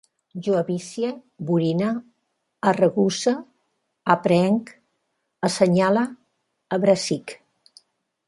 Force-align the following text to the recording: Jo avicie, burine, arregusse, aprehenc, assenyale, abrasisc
Jo 0.45 0.53
avicie, 0.59 1.09
burine, 1.49 1.89
arregusse, 2.71 3.35
aprehenc, 4.15 4.73
assenyale, 5.49 6.07
abrasisc 6.79 7.37